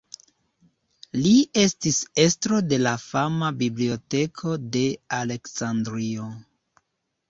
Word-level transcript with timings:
Li 1.17 1.33
estis 1.65 1.99
estro 2.25 2.63
de 2.73 2.81
la 2.87 2.95
fama 3.05 3.53
Biblioteko 3.63 4.59
de 4.81 4.87
Aleksandrio. 5.23 6.33